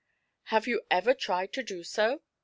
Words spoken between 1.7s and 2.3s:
so?"